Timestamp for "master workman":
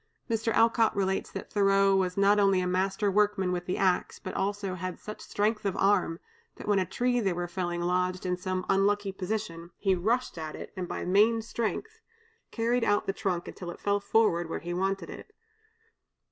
2.65-3.51